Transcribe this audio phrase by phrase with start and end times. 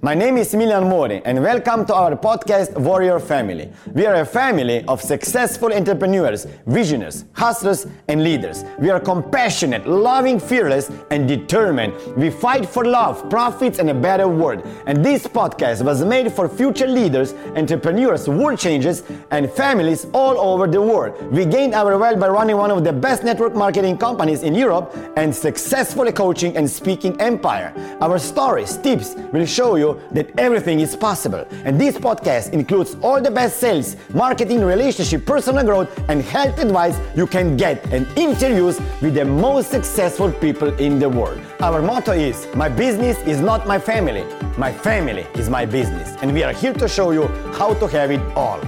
[0.00, 3.68] My name is Emilian Mori, and welcome to our podcast Warrior Family.
[3.94, 8.64] We are a family of successful entrepreneurs, visionaries, hustlers, and leaders.
[8.78, 11.94] We are compassionate, loving, fearless, and determined.
[12.16, 14.64] We fight for love, profits, and a better world.
[14.86, 20.68] And this podcast was made for future leaders, entrepreneurs, world changers, and families all over
[20.68, 21.20] the world.
[21.32, 24.94] We gained our wealth by running one of the best network marketing companies in Europe
[25.16, 27.74] and successfully coaching and speaking empire.
[28.00, 31.46] Our stories, tips will show you that everything is possible.
[31.64, 36.98] And this podcast includes all the best sales, marketing, relationship, personal growth, and health advice
[37.16, 41.40] you can get and interviews with the most successful people in the world.
[41.60, 44.24] Our motto is My business is not my family,
[44.56, 46.16] my family is my business.
[46.22, 47.26] And we are here to show you
[47.58, 48.60] how to have it all.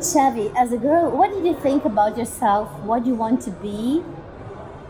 [0.00, 2.68] Chevy, as a girl, what did you think about yourself?
[2.84, 4.02] What do you want to be?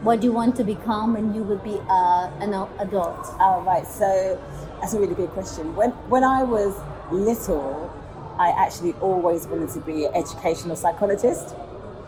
[0.03, 3.27] What do you want to become when you will be uh, an adult?
[3.39, 3.87] Oh, right.
[3.87, 4.41] So
[4.81, 5.77] that's a really good question.
[5.77, 6.75] When when I was
[7.13, 7.93] little,
[8.39, 11.55] I actually always wanted to be an educational psychologist.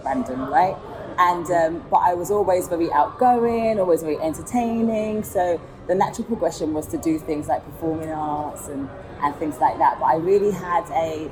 [0.05, 0.75] Random, right?
[1.19, 5.23] And um, but I was always very outgoing, always very entertaining.
[5.23, 8.89] So the natural progression was to do things like performing arts and,
[9.21, 10.01] and things like that.
[10.01, 11.31] But I really had a,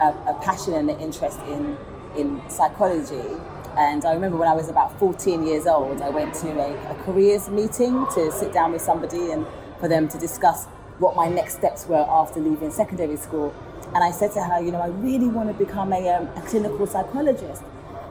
[0.00, 1.78] a, a passion and an interest in
[2.16, 3.40] in psychology.
[3.76, 6.94] And I remember when I was about 14 years old, I went to a, a
[7.04, 9.46] careers meeting to sit down with somebody and
[9.80, 10.66] for them to discuss
[10.98, 13.54] what my next steps were after leaving secondary school.
[13.94, 16.42] And I said to her, you know, I really want to become a, um, a
[16.42, 17.62] clinical psychologist.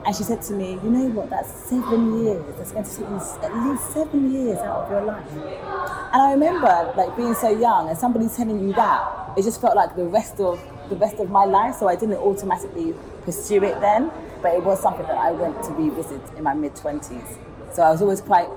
[0.04, 2.44] And she said to me, you know what, that's seven years.
[2.58, 5.32] That's going to take you at least seven years out of your life.
[5.32, 9.76] And I remember like being so young and somebody telling you that, it just felt
[9.76, 11.76] like the rest of the rest of my life.
[11.76, 15.72] So I didn't automatically pursue it then, but it was something that I went to
[15.72, 17.38] revisit in my mid twenties.
[17.74, 18.50] So I was always quite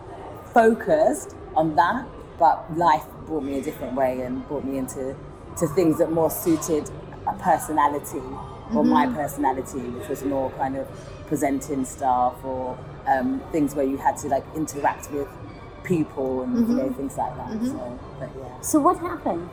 [0.53, 2.07] focused on that,
[2.39, 5.17] but life brought me a different way and brought me into
[5.59, 6.91] to things that more suited
[7.27, 8.89] a personality or mm-hmm.
[8.89, 10.87] my personality, which was more kind of
[11.27, 15.29] presenting stuff or um, things where you had to like interact with
[15.85, 16.71] people and mm-hmm.
[16.71, 17.49] you know things like that.
[17.49, 17.67] Mm-hmm.
[17.69, 18.61] So, but, yeah.
[18.61, 19.49] so what happened?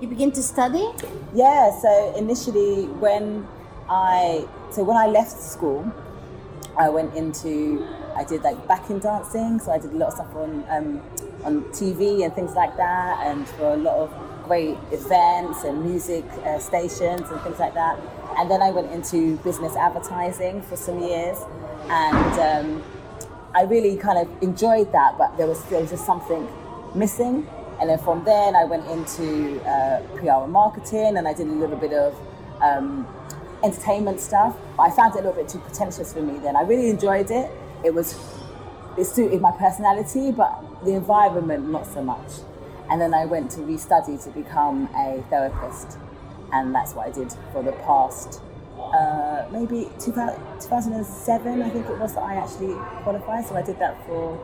[0.00, 0.88] You begin to study?
[1.34, 1.76] Yeah.
[1.80, 3.46] So initially, when
[3.90, 5.90] I so when I left school,
[6.78, 7.86] I went into
[8.18, 11.02] I did like backing dancing, so I did a lot of stuff on um,
[11.44, 14.12] on TV and things like that, and for a lot of
[14.44, 17.98] great events and music uh, stations and things like that.
[18.36, 21.38] And then I went into business advertising for some years,
[21.88, 22.84] and um,
[23.54, 26.48] I really kind of enjoyed that, but there was still just something
[26.94, 27.46] missing.
[27.80, 31.52] And then from then, I went into uh, PR and marketing, and I did a
[31.52, 32.16] little bit of
[32.60, 33.06] um,
[33.62, 34.56] entertainment stuff.
[34.76, 36.56] But I found it a little bit too pretentious for me then.
[36.56, 37.50] I really enjoyed it,
[37.84, 38.18] it was
[38.96, 42.30] it suited my personality, but the environment not so much.
[42.90, 45.98] And then I went to restudy to become a therapist,
[46.52, 48.40] and that's what I did for the past
[48.92, 51.62] uh, maybe 2007.
[51.62, 53.46] I think it was that I actually qualified.
[53.46, 54.38] So I did that for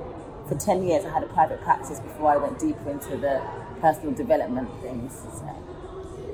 [0.48, 1.04] for 10 years.
[1.04, 3.42] I had a private practice before I went deeper into the
[3.80, 5.12] personal development things.
[5.38, 5.73] So.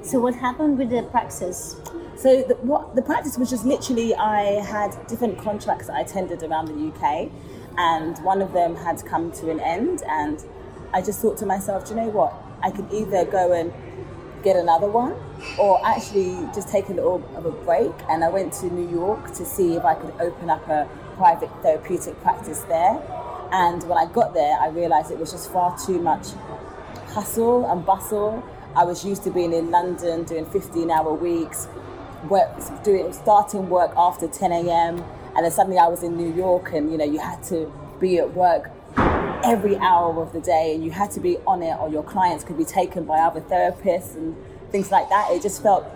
[0.02, 1.76] So what happened with the practice?
[2.16, 6.42] So the, what the practice was just literally I had different contracts that I attended
[6.42, 7.30] around the UK,
[7.76, 10.42] and one of them had come to an end, and
[10.94, 12.34] I just thought to myself, do you know what?
[12.62, 13.72] I could either go and
[14.42, 15.14] get another one,
[15.58, 17.92] or actually just take a little of a break.
[18.08, 21.50] And I went to New York to see if I could open up a private
[21.62, 23.00] therapeutic practice there.
[23.52, 26.28] And when I got there, I realized it was just far too much
[27.08, 28.42] hustle and bustle
[28.76, 31.68] I was used to being in London doing 15 hour weeks,
[32.28, 32.50] work,
[32.84, 35.04] doing starting work after 10 a.m.
[35.34, 38.18] And then suddenly I was in New York and you know you had to be
[38.18, 38.70] at work
[39.44, 42.44] every hour of the day and you had to be on it or your clients
[42.44, 44.36] could be taken by other therapists and
[44.70, 45.30] things like that.
[45.30, 45.86] It just felt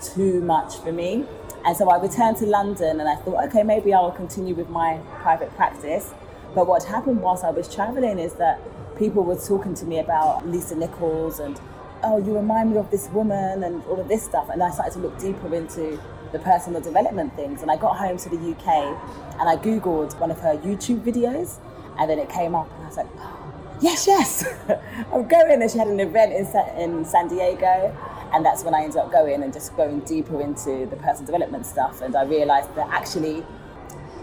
[0.00, 1.24] too much for me.
[1.64, 4.68] And so I returned to London and I thought, okay, maybe I will continue with
[4.68, 6.12] my private practice.
[6.54, 8.60] But what happened whilst I was traveling is that
[8.98, 11.58] people were talking to me about Lisa Nichols and
[12.02, 14.48] oh, you remind me of this woman and all of this stuff.
[14.50, 16.00] And I started to look deeper into
[16.32, 17.62] the personal development things.
[17.62, 18.66] And I got home to the UK
[19.38, 21.58] and I Googled one of her YouTube videos
[21.98, 24.44] and then it came up and I was like, oh, yes, yes,
[25.12, 25.62] I'm going.
[25.62, 27.96] And she had an event in, in San Diego.
[28.32, 31.66] And that's when I ended up going and just going deeper into the personal development
[31.66, 32.00] stuff.
[32.00, 33.44] And I realized that actually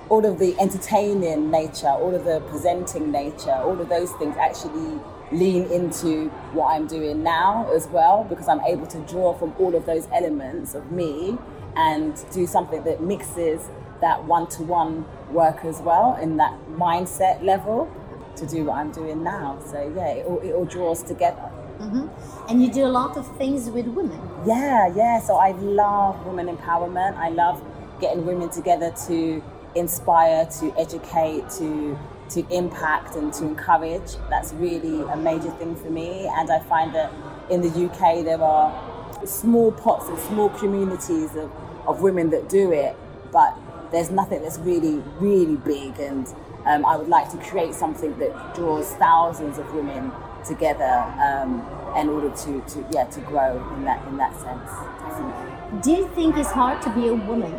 [0.09, 4.99] all of the entertaining nature, all of the presenting nature, all of those things actually
[5.31, 9.75] lean into what I'm doing now as well because I'm able to draw from all
[9.75, 11.37] of those elements of me
[11.75, 13.69] and do something that mixes
[14.01, 17.91] that one to one work as well in that mindset level
[18.35, 19.59] to do what I'm doing now.
[19.65, 21.51] So, yeah, it all, it all draws together.
[21.79, 22.49] Mm-hmm.
[22.49, 24.19] And you do a lot of things with women.
[24.45, 25.19] Yeah, yeah.
[25.19, 27.15] So I love women empowerment.
[27.17, 27.63] I love
[28.01, 29.43] getting women together to
[29.75, 31.97] inspire, to educate, to
[32.29, 34.15] to impact and to encourage.
[34.29, 36.27] That's really a major thing for me.
[36.27, 37.11] And I find that
[37.49, 41.51] in the UK there are small pots and small communities of,
[41.87, 42.95] of women that do it,
[43.31, 43.57] but
[43.91, 45.99] there's nothing that's really, really big.
[45.99, 46.27] And
[46.65, 50.11] um, I would like to create something that draws thousands of women
[50.45, 51.65] together um,
[51.97, 54.69] in order to, to yeah to grow in that in that sense.
[55.01, 55.81] Definitely.
[55.81, 57.51] Do you think it's hard to be a woman?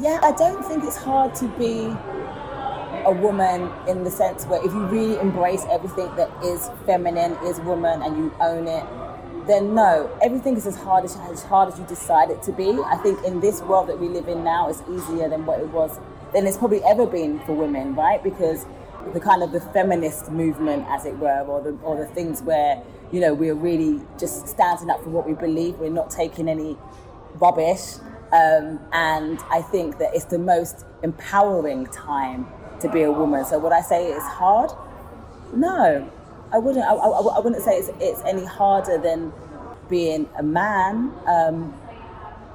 [0.00, 1.88] Yeah, I don't think it's hard to be
[3.08, 7.58] a woman in the sense where if you really embrace everything that is feminine, is
[7.60, 8.84] woman, and you own it,
[9.46, 12.68] then no, everything is as hard as as hard as you decide it to be.
[12.84, 15.68] I think in this world that we live in now, it's easier than what it
[15.68, 15.98] was
[16.34, 18.22] than it's probably ever been for women, right?
[18.22, 18.66] Because
[19.14, 22.82] the kind of the feminist movement, as it were, or the or the things where
[23.10, 25.76] you know we're really just standing up for what we believe.
[25.76, 26.76] We're not taking any
[27.36, 27.94] rubbish,
[28.32, 32.46] um, and I think that it's the most empowering time
[32.80, 33.44] to be a woman.
[33.44, 34.70] So would I say it's hard?
[35.54, 36.10] No,
[36.52, 36.84] I wouldn't.
[36.84, 39.32] I, I, I wouldn't say it's, it's any harder than
[39.88, 41.12] being a man.
[41.26, 41.74] Um,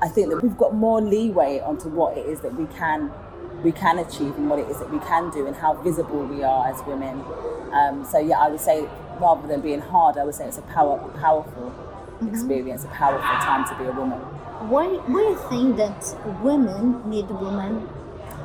[0.02, 3.12] I think that we've got more leeway onto what it is that we can
[3.64, 6.44] we can achieve and what it is that we can do and how visible we
[6.44, 7.24] are as women.
[7.72, 8.88] Um, so yeah, I would say
[9.20, 11.74] rather than being hard, I would say it's a power, powerful
[12.28, 14.20] experience, a powerful time to be a woman.
[14.70, 17.88] Why, why do you think that women need women?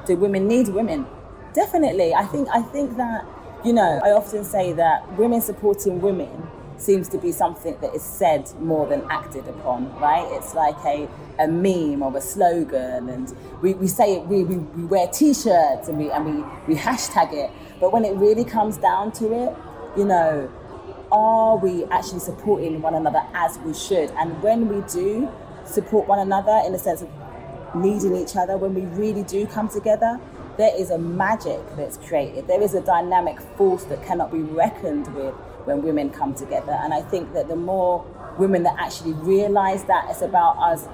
[0.08, 1.06] do women need women?
[1.54, 2.14] Definitely.
[2.14, 3.24] I think I think that
[3.64, 6.48] you know I often say that women supporting women
[6.78, 10.26] seems to be something that is said more than acted upon, right?
[10.32, 11.08] It's like a,
[11.38, 15.34] a meme or a slogan, and we, we say it, we, we, we wear t
[15.34, 17.50] shirts and we, and we, we hashtag it.
[17.80, 19.56] But when it really comes down to it,
[19.96, 20.50] you know,
[21.10, 24.10] are we actually supporting one another as we should?
[24.12, 25.28] And when we do
[25.64, 27.08] support one another in the sense of
[27.74, 30.20] needing each other, when we really do come together,
[30.58, 32.48] there is a magic that's created.
[32.48, 35.32] There is a dynamic force that cannot be reckoned with
[35.64, 36.72] when women come together.
[36.72, 38.04] And I think that the more
[38.38, 40.88] women that actually realize that it's about us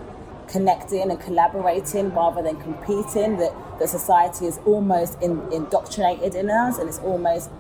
[0.49, 6.79] connecting and collaborating rather than competing, that, that society is almost in, indoctrinated in us
[6.79, 7.51] and it's almost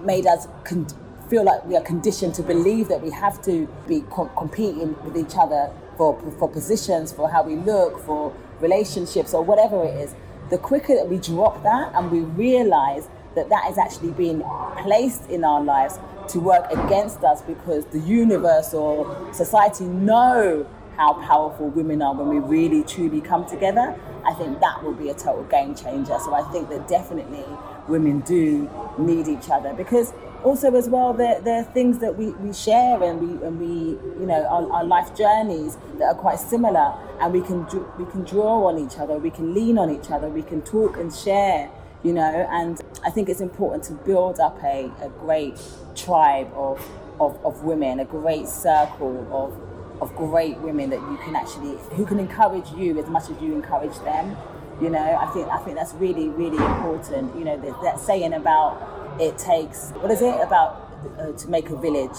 [0.00, 0.88] made us con-
[1.30, 5.16] feel like we are conditioned to believe that we have to be co- competing with
[5.16, 10.14] each other for, for positions, for how we look, for relationships, or whatever it is.
[10.50, 14.42] The quicker that we drop that and we realize that that is actually being
[14.82, 15.98] placed in our lives
[16.28, 20.66] to work against us because the universe or society know
[20.96, 25.10] how powerful women are when we really truly come together, I think that will be
[25.10, 26.18] a total game changer.
[26.18, 27.44] So I think that definitely
[27.86, 28.68] women do
[28.98, 30.12] need each other because
[30.44, 33.90] also as well there, there are things that we, we share and we and we
[34.20, 37.64] you know our, our life journeys that are quite similar and we can
[37.98, 40.96] we can draw on each other we can lean on each other we can talk
[40.96, 41.70] and share
[42.04, 45.60] you know and I think it's important to build up a, a great
[45.96, 46.80] tribe of,
[47.20, 49.60] of, of women a great circle of
[50.00, 53.54] of great women that you can actually who can encourage you as much as you
[53.54, 54.36] encourage them
[54.80, 55.16] you know.
[55.16, 59.38] I think i think that's really really important you know that, that saying about it
[59.38, 62.16] takes what is it about uh, to make a village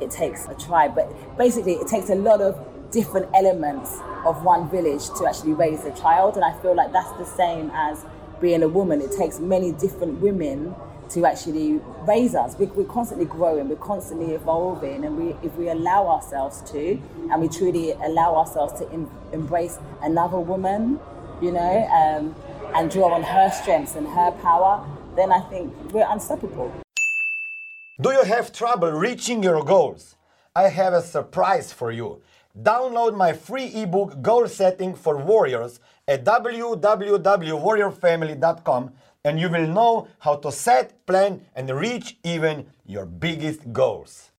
[0.00, 2.56] it takes a tribe but basically it takes a lot of
[2.90, 7.12] different elements of one village to actually raise a child and i feel like that's
[7.18, 8.04] the same as
[8.40, 10.74] being a woman it takes many different women
[11.10, 12.58] to actually raise us.
[12.58, 17.40] We, we're constantly growing, we're constantly evolving, and we, if we allow ourselves to, and
[17.40, 21.00] we truly allow ourselves to em- embrace another woman,
[21.40, 22.34] you know, um,
[22.74, 24.84] and draw on her strengths and her power,
[25.18, 26.72] then I think we're unstoppable.
[28.00, 30.14] Do you have trouble reaching your goals?
[30.54, 32.22] I have a surprise for you.
[32.56, 38.92] Download my free ebook Goal Setting for Warriors at www.warriorfamily.com
[39.24, 44.30] and you will know how to set, plan, and reach even your biggest goals.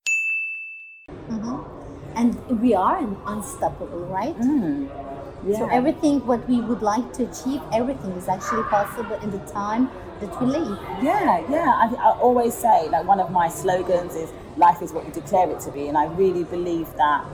[1.10, 1.60] Mm-hmm.
[2.16, 4.40] And we are unstoppable, right?
[4.40, 4.88] Mm.
[5.56, 9.90] So everything what we would like to achieve, everything is actually possible in the time
[10.20, 10.80] that we live.
[11.02, 11.72] Yeah, yeah.
[11.76, 15.50] I, I always say, like, one of my slogans is life is what you declare
[15.50, 15.88] it to be.
[15.88, 17.26] And I really believe that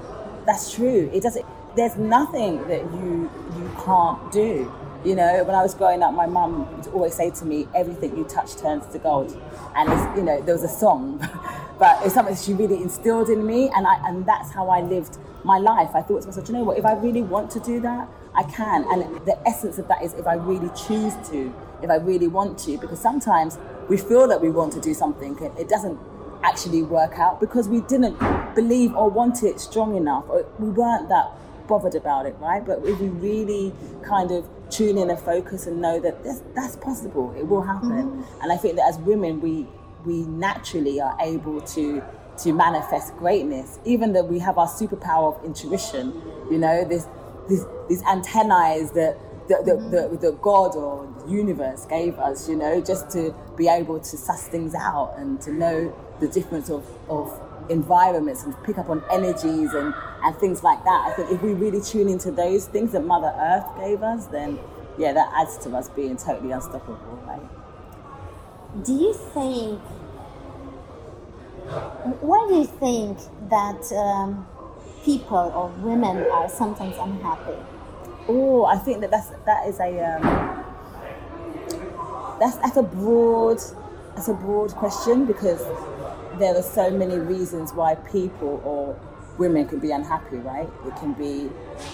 [0.46, 1.10] that's true.
[1.14, 4.72] It doesn't, there's nothing that you, you can't do.
[5.04, 8.18] You know, when I was growing up, my mum would always say to me, everything
[8.18, 9.40] you touch turns to gold.
[9.76, 11.20] And, it's, you know, there was a song,
[11.80, 13.70] but it's something she really instilled in me.
[13.76, 15.92] And, I, and that's how I lived my life.
[15.94, 18.44] I thought to myself, you know what, if I really want to do that, I
[18.44, 18.86] can.
[18.92, 21.54] And the essence of that is if I really choose to,
[21.86, 25.38] if I really want to, because sometimes we feel that we want to do something
[25.42, 25.98] and it doesn't
[26.44, 28.18] actually work out because we didn't
[28.56, 31.28] believe or want it strong enough, or we weren't that
[31.68, 32.64] bothered about it, right?
[32.66, 33.74] But if we really
[34.04, 37.90] kind of tune in and focus and know that this, that's possible, it will happen.
[37.90, 38.42] Mm-hmm.
[38.42, 39.68] And I think that as women, we
[40.06, 42.04] we naturally are able to
[42.44, 46.14] to manifest greatness, even though we have our superpower of intuition.
[46.52, 47.08] You know, this
[47.50, 52.56] these these antennae that the, the, the, the God or the universe gave us, you
[52.56, 56.86] know, just to be able to suss things out and to know the difference of,
[57.10, 61.08] of environments and pick up on energies and, and things like that.
[61.08, 64.60] I think if we really tune into those things that Mother Earth gave us, then
[64.98, 67.42] yeah, that adds to us being totally unstoppable, right?
[68.84, 69.80] Do you think?
[72.22, 73.18] Why do you think
[73.50, 74.48] that um,
[75.04, 77.58] people or women are sometimes unhappy?
[78.28, 80.66] Oh, I think that that's that is a um,
[82.40, 83.60] that's that's a broad
[84.16, 85.62] that's a broad question because
[86.40, 89.00] there are so many reasons why people or
[89.38, 90.70] women can be unhappy, right?
[90.88, 91.52] It can be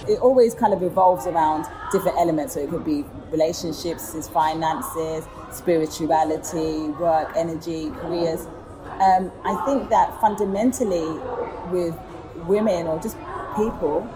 [0.08, 2.54] it always kind of revolves around different elements.
[2.54, 8.46] So it could be relationships, finances, spirituality, work, energy, careers.
[9.02, 11.10] Um, I think that fundamentally
[11.72, 11.98] with
[12.48, 13.18] women or just
[13.56, 14.08] people,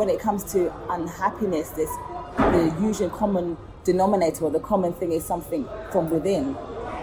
[0.00, 1.90] when it comes to unhappiness, this
[2.38, 3.54] the usual common
[3.84, 6.56] denominator or the common thing is something from within.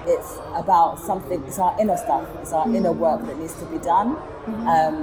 [0.08, 1.44] It's about something.
[1.44, 2.27] It's our inner stuff.
[2.42, 2.98] It's our inner mm.
[2.98, 4.16] work that needs to be done.
[4.16, 4.68] Mm-hmm.
[4.68, 4.98] Um,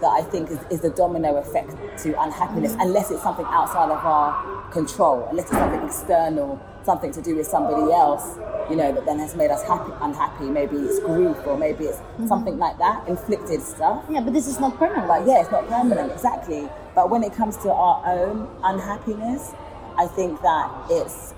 [0.00, 1.70] that I think is, is the domino effect
[2.02, 2.82] to unhappiness, mm.
[2.82, 7.46] unless it's something outside of our control, unless it's something external, something to do with
[7.46, 8.36] somebody else,
[8.68, 10.50] you know, that then has made us happy, unhappy.
[10.50, 12.26] Maybe it's grief, or maybe it's mm-hmm.
[12.26, 14.04] something like that, inflicted stuff.
[14.10, 15.06] Yeah, but this is not permanent.
[15.06, 16.68] But yeah, it's not permanent, exactly.
[16.96, 19.52] But when it comes to our own unhappiness,
[19.98, 21.34] I think that it's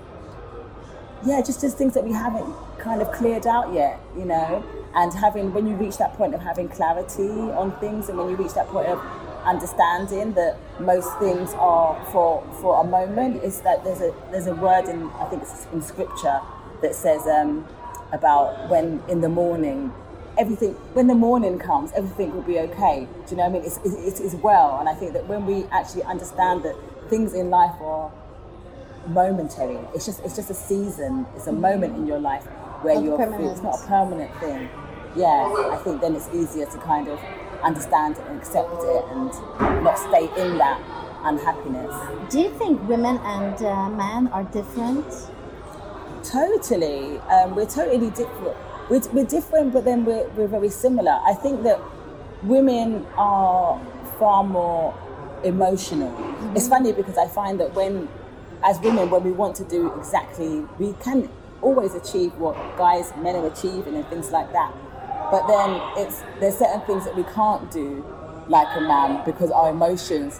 [1.25, 4.63] yeah, just just things that we haven't kind of cleared out yet, you know.
[4.95, 8.37] And having when you reach that point of having clarity on things, and when you
[8.37, 8.99] reach that point of
[9.45, 14.55] understanding that most things are for for a moment, is that there's a there's a
[14.55, 16.39] word in I think it's in scripture
[16.81, 17.67] that says um,
[18.13, 19.91] about when in the morning
[20.39, 23.63] everything when the morning comes everything will be okay do you know what i mean
[23.63, 26.75] it's, it's, it's well and i think that when we actually understand that
[27.09, 28.11] things in life are
[29.07, 29.77] momentary.
[29.93, 31.25] It's just it's just a season.
[31.35, 32.43] It's a moment in your life
[32.83, 33.51] where you're permanent.
[33.51, 34.69] It's not a permanent thing.
[35.15, 37.19] Yeah, I think then it's easier to kind of
[37.63, 39.31] understand it and accept it and
[39.83, 40.79] not stay in that
[41.23, 42.31] unhappiness.
[42.31, 45.05] Do you think women and uh, men are different?
[46.23, 47.17] Totally.
[47.19, 48.55] Um, we're totally different.
[48.89, 51.19] We're, we're different, but then we're, we're very similar.
[51.23, 51.79] I think that
[52.43, 53.79] women are
[54.17, 54.97] far more
[55.43, 56.11] emotional.
[56.11, 56.55] Mm-hmm.
[56.55, 58.09] It's funny because I find that when,
[58.63, 61.29] as women, when we want to do exactly, we can
[61.61, 64.73] always achieve what guys, men are achieving and things like that.
[65.31, 68.03] But then it's there's certain things that we can't do
[68.47, 70.39] like a man because our emotions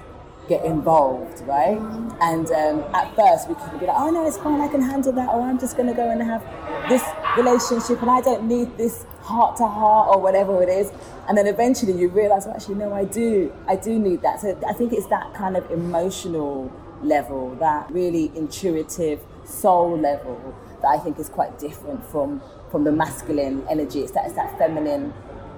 [0.50, 1.80] get involved, right?
[2.20, 5.14] And um, at first we could be like, oh no, it's fine, I can handle
[5.14, 6.44] that, or I'm just gonna go and have
[6.90, 7.04] this
[7.38, 10.92] relationship and I don't need this heart to heart or whatever it is.
[11.28, 14.42] And then eventually you realize, well, actually, no, I do, I do need that.
[14.42, 16.72] So I think it's that kind of emotional
[17.04, 22.42] level, that really intuitive soul level that I think is quite different from
[22.72, 24.02] from the masculine energy.
[24.02, 25.14] It's that it's that feminine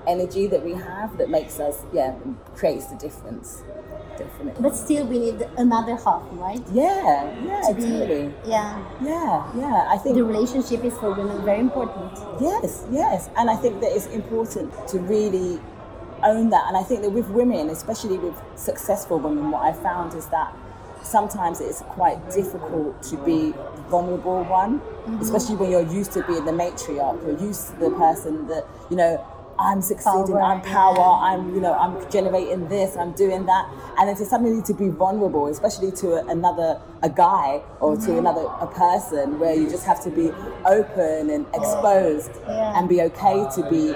[0.07, 2.15] energy that we have that makes us, yeah,
[2.55, 3.63] creates the difference.
[4.23, 4.61] Definitely.
[4.61, 6.61] But still, we need another half, right?
[6.71, 8.33] Yeah, yeah, To be- totally.
[8.45, 8.83] Yeah.
[9.01, 9.87] Yeah, yeah.
[9.89, 12.11] I think The relationship is for women very important.
[12.39, 13.29] Yes, yes.
[13.37, 15.59] And I think that it's important to really
[16.23, 16.65] own that.
[16.67, 20.53] And I think that with women, especially with successful women, what I found is that
[21.03, 25.19] sometimes it's quite difficult to be the vulnerable one, mm-hmm.
[25.19, 28.95] especially when you're used to being the matriarch, you're used to the person that, you
[28.95, 29.17] know,
[29.61, 31.27] I'm succeeding, Power, I'm power, yeah.
[31.29, 33.69] I'm, you know, I'm generating this, I'm doing that.
[33.97, 38.17] And then to suddenly to be vulnerable, especially to a, another, a guy or to
[38.17, 40.31] another, a person where you just have to be
[40.65, 42.77] open and exposed Yeah.
[42.79, 43.93] and be okay to be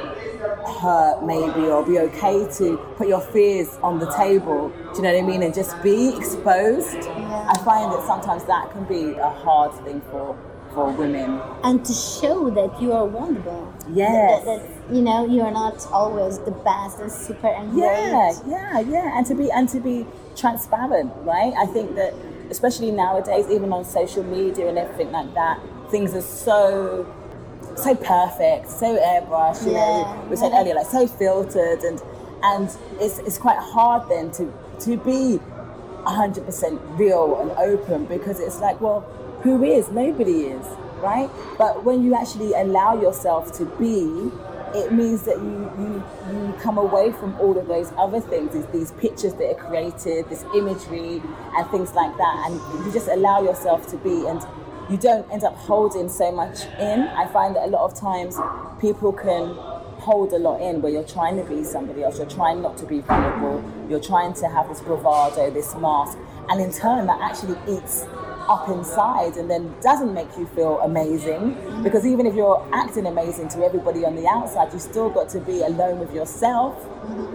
[0.82, 5.14] hurt maybe or be okay to put your fears on the table do you know
[5.14, 7.52] what i mean and just be exposed Yeah.
[7.54, 10.38] i find that sometimes that can be a hard thing for
[10.74, 13.74] for women And to show that you are vulnerable.
[13.94, 14.44] Yes.
[14.44, 18.52] That, that, you know, you are not always the best and super and yeah great.
[18.52, 19.18] yeah yeah.
[19.18, 21.54] And to be and to be transparent right?
[21.58, 22.14] I think that
[22.50, 27.12] especially nowadays even on social media and everything like that things are so
[27.76, 30.02] so perfect so airbrushed you know.
[30.02, 30.28] Yeah.
[30.30, 32.02] we said earlier like so filtered and
[32.44, 35.40] and it's it's quite hard then to to be
[36.04, 39.02] 100% real and open because it's like well
[39.42, 39.90] who is?
[39.90, 40.66] Nobody is
[41.02, 41.30] right?
[41.58, 44.32] But when you actually allow yourself to be
[44.76, 48.66] it means that you, you you come away from all of those other things, these,
[48.68, 51.22] these pictures that are created, this imagery
[51.56, 54.42] and things like that, and you just allow yourself to be and
[54.90, 57.02] you don't end up holding so much in.
[57.02, 58.38] I find that a lot of times
[58.80, 59.56] people can
[60.00, 62.86] hold a lot in where you're trying to be somebody else, you're trying not to
[62.86, 66.18] be vulnerable, you're trying to have this bravado, this mask,
[66.50, 68.06] and in turn that actually eats
[68.48, 71.58] up inside and then doesn't make you feel amazing.
[71.84, 75.40] Because even if you're acting amazing to everybody on the outside you still got to
[75.40, 76.76] be alone with yourself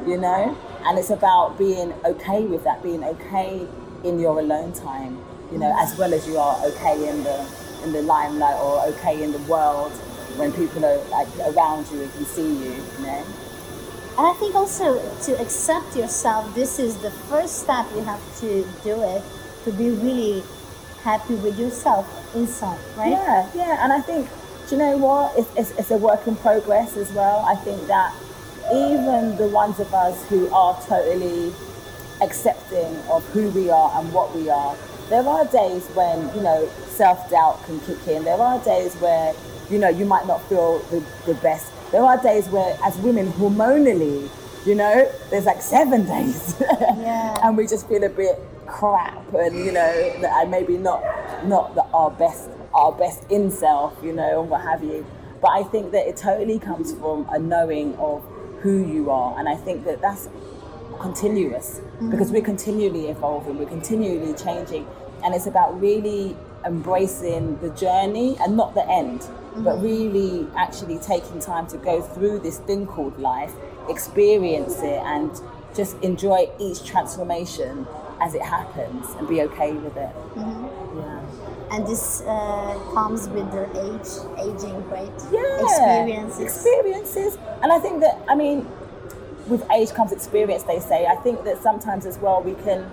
[0.06, 0.56] you know?
[0.84, 3.66] And it's about being okay with that being okay
[4.04, 5.18] in your alone time
[5.52, 7.46] you know as well as you are okay in the
[7.84, 9.92] in the limelight or okay in the world
[10.36, 13.24] when people are like around you and can see you you know?
[14.18, 18.66] And I think also to accept yourself, this is the first step you have to
[18.84, 19.22] do it
[19.64, 20.42] to be really
[21.02, 23.10] happy with yourself inside, right?
[23.10, 24.28] Yeah, yeah, and I think,
[24.68, 25.36] do you know what?
[25.36, 27.44] It's, it's, it's a work in progress as well.
[27.46, 28.14] I think that
[28.72, 31.52] even the ones of us who are totally
[32.20, 34.76] accepting of who we are and what we are,
[35.08, 38.22] there are days when, you know, self doubt can kick in.
[38.24, 39.34] There are days where,
[39.68, 41.72] you know, you might not feel the, the best.
[41.90, 44.30] There are days where, as women, hormonally,
[44.64, 46.56] you know, there's like seven days.
[46.60, 47.36] Yeah.
[47.42, 48.38] and we just feel a bit
[48.70, 51.02] crap and you know that I maybe not
[51.44, 55.04] not the, our best our best in self you know and what have you.
[55.40, 58.22] But I think that it totally comes from a knowing of
[58.60, 59.38] who you are.
[59.38, 60.28] And I think that that's
[61.00, 62.46] continuous because we're mm-hmm.
[62.46, 64.86] continually evolving we're continually changing.
[65.24, 69.20] And it's about really embracing the journey and not the end
[69.56, 69.82] but mm-hmm.
[69.82, 73.52] really actually taking time to go through this thing called life
[73.88, 75.40] experience it and
[75.74, 77.86] just enjoy each transformation
[78.20, 80.14] as it happens and be okay with it.
[80.36, 81.20] Yeah.
[81.72, 85.12] And this uh, comes with the age, aging, right?
[85.32, 85.62] Yeah.
[85.62, 86.40] Experiences.
[86.40, 87.38] Experiences.
[87.62, 88.66] And I think that, I mean,
[89.46, 91.06] with age comes experience, they say.
[91.06, 92.90] I think that sometimes as well we can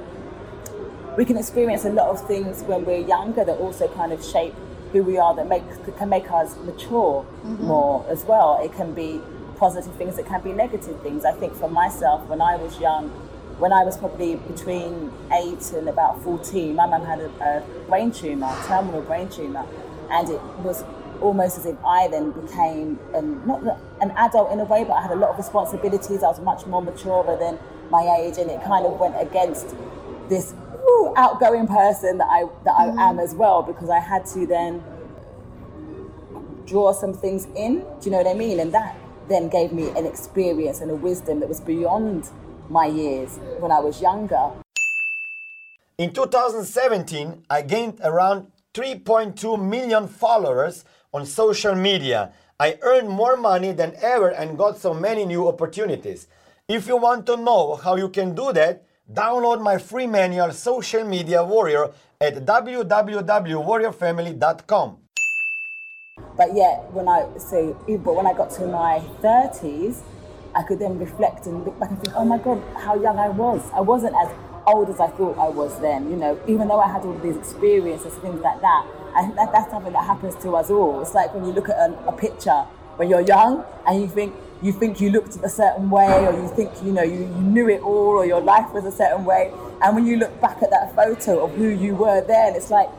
[1.17, 4.53] we can experience a lot of things when we're younger that also kind of shape
[4.91, 5.63] who we are that make
[5.97, 8.59] can make us mature more as well.
[8.63, 9.19] It can be
[9.57, 11.25] positive things, it can be negative things.
[11.25, 13.11] I think for myself, when I was young,
[13.59, 18.11] when I was probably between eight and about 14, my mum had a, a brain
[18.11, 19.65] tumour, terminal brain tumour,
[20.11, 20.83] and it was
[21.21, 23.63] almost as if I then became an, not
[24.01, 26.21] an adult in a way, but I had a lot of responsibilities.
[26.21, 27.57] I was much more mature than
[27.89, 29.75] my age, and it kind of went against
[30.29, 30.53] this
[30.85, 32.99] woo, outgoing person that I that I mm-hmm.
[32.99, 34.83] am as well, because I had to then
[36.67, 37.79] draw some things in.
[37.79, 38.59] Do you know what I mean?
[38.59, 38.95] And that
[39.29, 42.29] then gave me an experience and a wisdom that was beyond
[42.69, 44.51] my years when I was younger.
[45.97, 52.32] In 2017, I gained around 3.2 million followers on social media.
[52.60, 56.27] I earned more money than ever and got so many new opportunities.
[56.67, 61.06] If you want to know how you can do that, download my free manual Social
[61.06, 64.97] Media Warrior at www.warriorfamily.com.
[66.36, 70.03] But yet, when I so, but when I got to my thirties,
[70.55, 73.29] I could then reflect and look back and think, oh my god, how young I
[73.29, 73.62] was.
[73.73, 74.29] I wasn't as
[74.65, 76.10] old as I thought I was then.
[76.10, 78.86] You know, even though I had all these experiences, things like that.
[79.19, 81.01] Think that that's something that happens to us all.
[81.01, 82.65] It's like when you look at a, a picture
[82.97, 86.47] when you're young and you think you think you looked a certain way, or you
[86.49, 89.51] think you know you, you knew it all, or your life was a certain way.
[89.81, 92.89] And when you look back at that photo of who you were then, it's like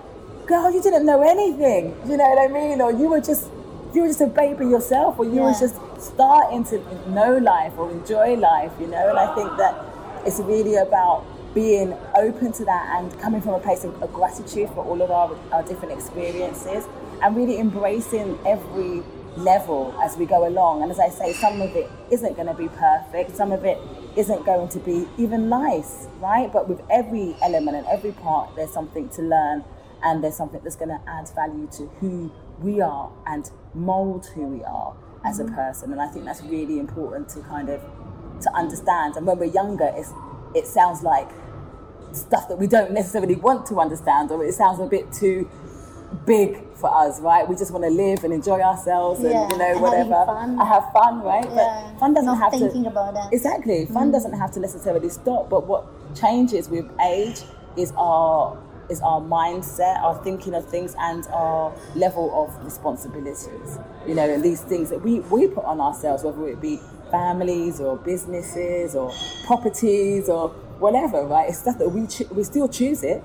[0.46, 1.94] girl, you didn't know anything.
[2.08, 2.80] You know what I mean?
[2.80, 3.50] Or you were just
[3.94, 7.90] you were just a baby yourself, or you were just starting to know life or
[7.90, 9.08] enjoy life, you know.
[9.08, 9.84] And I think that
[10.26, 11.24] it's really about
[11.54, 15.10] being open to that and coming from a place of, of gratitude for all of
[15.10, 16.84] our, our different experiences
[17.22, 19.02] and really embracing every
[19.36, 20.82] level as we go along.
[20.82, 23.78] And as I say, some of it isn't going to be perfect, some of it
[24.16, 26.52] isn't going to be even nice, right?
[26.52, 29.64] But with every element and every part, there's something to learn
[30.02, 34.46] and there's something that's going to add value to who we are and mold who
[34.46, 34.94] we are
[35.24, 35.54] as a mm-hmm.
[35.54, 35.92] person.
[35.92, 37.80] And I think that's really important to kind of
[38.42, 39.16] to understand.
[39.16, 40.12] And when we're younger, it's,
[40.54, 41.28] it sounds like
[42.12, 45.48] stuff that we don't necessarily want to understand, or it sounds a bit too
[46.24, 47.46] big for us, right?
[47.46, 50.14] We just want to live and enjoy ourselves and Yeah, you know whatever.
[50.14, 51.44] I have fun, right?
[51.44, 53.32] Yeah, But fun doesn't not have to thinking about that.
[53.32, 53.86] Exactly.
[53.86, 54.12] Fun mm.
[54.12, 57.42] doesn't have to necessarily stop, but what changes with age
[57.76, 58.56] is our
[58.88, 63.78] is our mindset, our thinking of things, and our level of responsibilities.
[64.06, 67.80] You know, and these things that we, we put on ourselves, whether it be families
[67.80, 69.12] or businesses or
[69.46, 71.48] properties or whatever, right?
[71.48, 73.22] It's stuff that we cho- we still choose it.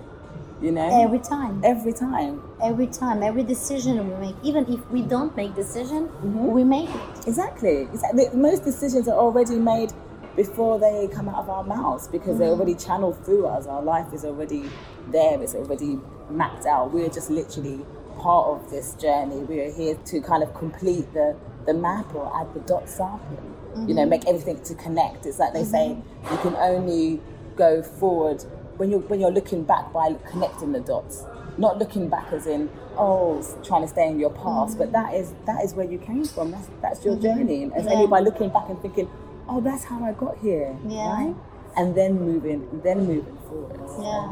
[0.62, 1.62] You know, Every time.
[1.66, 2.42] every time.
[2.62, 3.22] Every time.
[3.22, 4.36] Every decision we make.
[4.44, 6.48] Even if we don't make decision, mm-hmm.
[6.48, 7.28] we make it.
[7.28, 7.82] Exactly.
[7.82, 8.30] exactly.
[8.34, 9.92] Most decisions are already made
[10.36, 12.58] before they come out of our mouths because they're mm.
[12.58, 13.68] already channeled through us.
[13.68, 14.70] Our life is already
[15.10, 15.42] there.
[15.42, 16.92] It's already mapped out.
[16.92, 17.86] We're just literally
[18.18, 19.38] part of this journey.
[19.38, 23.22] We are here to kind of complete the the map or add the dots up.
[23.30, 24.10] And, You know, mm-hmm.
[24.10, 25.26] make everything to connect.
[25.26, 26.34] It's like they say, mm-hmm.
[26.34, 27.22] you can only
[27.56, 28.44] go forward
[28.78, 31.24] when you're when you're looking back by connecting the dots.
[31.58, 34.94] Not looking back as in oh trying to stay in your past, but mm.
[34.94, 36.52] that is that is where you came from.
[36.52, 37.38] That's that's your mm-hmm.
[37.38, 37.64] journey.
[37.64, 39.10] And it's only by looking back and thinking,
[39.48, 41.12] oh, that's how I got here, Yeah.
[41.14, 41.36] right?
[41.76, 43.80] And then moving, then moving forward.
[44.02, 44.32] Yeah.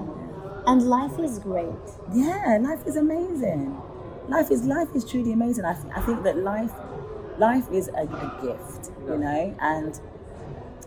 [0.67, 1.65] And life is great.
[2.13, 3.81] Yeah, life is amazing.
[4.27, 5.65] Life is life is truly amazing.
[5.65, 6.71] I, th- I think that life
[7.39, 9.99] life is a, a gift, you know, and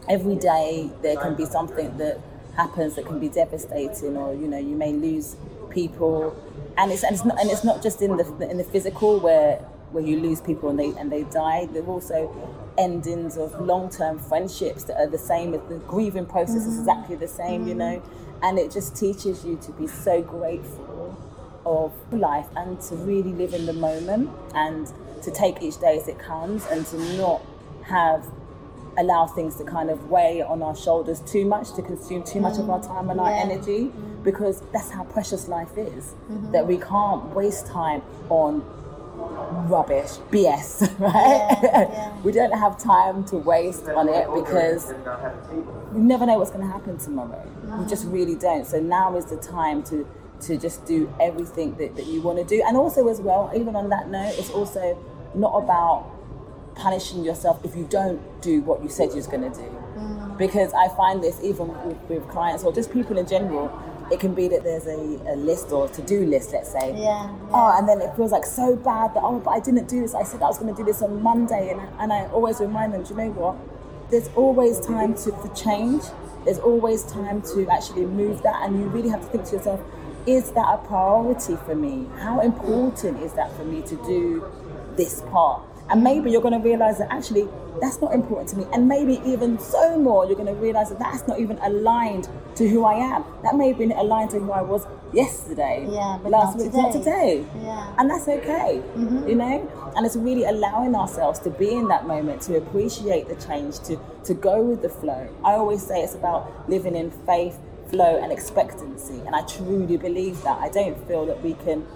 [0.08, 2.20] every day there can be something that
[2.56, 5.36] happens that can be devastating, or you know, you may lose
[5.70, 6.36] people,
[6.78, 9.58] and it's and it's not and it's not just in the in the physical where
[9.94, 11.66] where you lose people and they and they die.
[11.72, 12.34] There are also
[12.76, 16.80] endings of long term friendships that are the same as the grieving process is mm.
[16.80, 18.38] exactly the same, you know, mm.
[18.42, 21.16] and it just teaches you to be so grateful
[21.64, 26.08] of life and to really live in the moment and to take each day as
[26.08, 27.40] it comes and to not
[27.84, 28.26] have
[28.98, 32.58] allow things to kind of weigh on our shoulders too much to consume too much
[32.58, 32.86] of our mm.
[32.86, 33.42] time and our Yeah.
[33.42, 36.52] energy because that's how precious life is mm-hmm.
[36.52, 38.62] that we can't waste time on
[39.68, 42.20] rubbish bs right yeah.
[42.22, 44.92] we don't have time to waste on it because
[45.94, 47.46] you never know what's going to happen tomorrow.
[47.78, 48.66] You just really don't.
[48.66, 50.06] So now is the time to
[50.40, 52.62] to just do everything that, that you want to do.
[52.66, 54.98] And also as well, even on that note, it's also
[55.34, 56.10] not about
[56.74, 59.80] punishing yourself if you don't do what you said you was going to do.
[59.96, 60.36] Mm.
[60.36, 63.70] Because I find this even with, with clients or just people in general,
[64.10, 64.98] it can be that there's a,
[65.32, 66.94] a list or to-do list, let's say.
[66.96, 67.34] Yeah.
[67.50, 70.14] Oh, and then it feels like so bad that, oh, but I didn't do this.
[70.14, 71.70] I said I was going to do this on Monday.
[71.70, 73.56] And I, and I always remind them, do you know what?
[74.10, 76.02] There's always time to, for change.
[76.44, 78.62] There's always time to actually move that.
[78.62, 79.80] And you really have to think to yourself,
[80.26, 82.06] is that a priority for me?
[82.18, 84.44] How important is that for me to do
[84.96, 85.62] this part?
[85.90, 87.48] And maybe you're going to realize that actually
[87.80, 88.66] that's not important to me.
[88.72, 92.68] And maybe even so more, you're going to realize that that's not even aligned to
[92.68, 93.24] who I am.
[93.42, 96.74] That may have been aligned to who I was yesterday, Yeah, but last not week,
[96.74, 97.44] not today.
[97.44, 97.46] today.
[97.62, 97.94] Yeah.
[97.98, 99.28] And that's okay, mm-hmm.
[99.28, 99.92] you know?
[99.96, 103.98] And it's really allowing ourselves to be in that moment, to appreciate the change, to,
[104.24, 105.28] to go with the flow.
[105.44, 107.58] I always say it's about living in faith,
[107.90, 109.20] flow, and expectancy.
[109.26, 110.58] And I truly believe that.
[110.60, 111.86] I don't feel that we can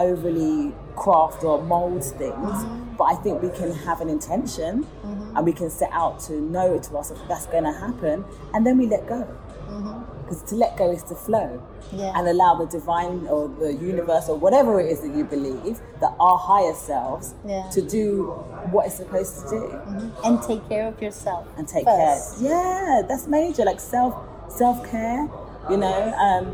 [0.00, 2.96] overly craft or mold things, mm-hmm.
[2.96, 5.36] but I think we can have an intention mm-hmm.
[5.36, 8.66] and we can set out to know it to ourselves that's going to happen, and
[8.66, 9.22] then we let go.
[9.68, 10.18] Mm-hmm.
[10.22, 11.60] Because to let go is to flow
[11.92, 12.12] Yeah.
[12.16, 16.12] and allow the divine or the universe or whatever it is that you believe, that
[16.20, 17.68] our higher selves, Yeah.
[17.72, 18.26] to do
[18.70, 21.46] what it's supposed to do And take care of yourself.
[21.56, 22.40] and take first.
[22.40, 22.50] care.
[22.50, 23.64] Yeah, that's major.
[23.64, 24.14] Like self
[24.48, 25.28] self care,
[25.70, 26.44] you know, um,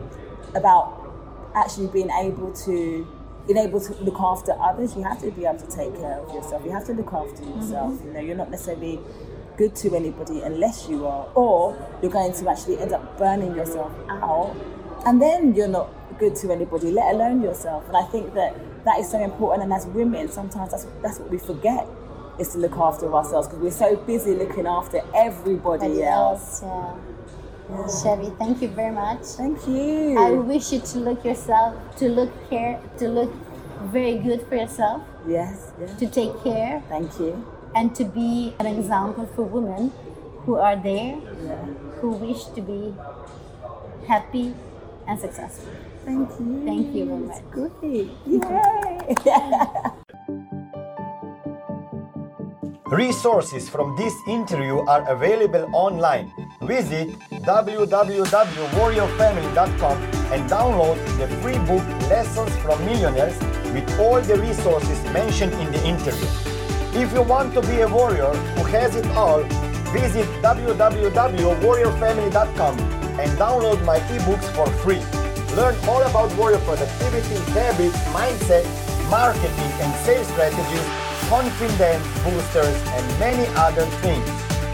[0.55, 0.85] about
[1.55, 3.07] actually being able to
[3.47, 4.97] being able to look after others.
[4.97, 6.65] You have to be able to take care of yourself.
[6.65, 7.61] You have to look after mm-hmm.
[7.61, 8.01] yourself.
[8.05, 9.01] You know, you're not necessarily
[9.57, 13.91] good to anybody unless you are, or you're going to actually end up burning yourself
[14.09, 14.55] out,
[15.07, 17.87] and then you're not good to anybody, let alone yourself.
[17.89, 18.55] And I think that
[18.85, 19.65] that is so important.
[19.65, 21.87] And as women, sometimes that's that's what we forget
[22.39, 26.63] is to look after ourselves because we're so busy looking after everybody Everybody else.
[26.63, 26.97] else, yeah.
[28.03, 29.23] Chevy, thank you very much.
[29.37, 30.17] Thank you.
[30.19, 33.33] I wish you to look yourself, to look care, to look
[33.91, 35.99] very good for yourself, yes, yes.
[35.99, 37.45] to take care, Thank you.
[37.75, 39.93] and to be an example for women
[40.45, 41.65] who are there, Yeah.
[42.01, 42.95] who wish to be
[44.07, 44.55] happy
[45.07, 45.73] and successful.
[46.05, 46.63] Thank you.
[46.65, 47.43] Thank you very much.
[47.51, 48.11] Great.
[48.27, 48.99] Yay.
[52.91, 56.33] Resources from this interview are available online.
[56.63, 63.37] Visit www.warriorfamily.com and download the free book Lessons from Millionaires
[63.75, 66.29] with all the resources mentioned in the interview.
[66.95, 69.43] If you want to be a warrior who has it all,
[69.91, 72.79] visit www.warriorfamily.com
[73.19, 75.03] and download my ebooks for free.
[75.57, 78.65] Learn all about warrior productivity, habits, mindset,
[79.11, 84.29] marketing and sales strategies, confidence boosters, and many other things.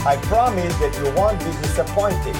[0.04, 2.36] I promise that you won't be disappointed.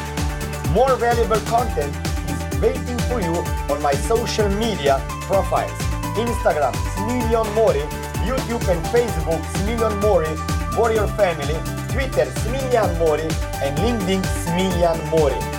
[0.73, 1.95] More valuable content
[2.29, 3.35] is waiting for you
[3.73, 5.73] on my social media profiles.
[6.17, 7.85] Instagram, Smillion Mori,
[8.29, 10.33] YouTube and Facebook, Smillion Mori,
[10.77, 11.57] Warrior Family,
[11.93, 13.29] Twitter, Smillian Mori,
[13.65, 15.52] and LinkedIn, Smillian Mori.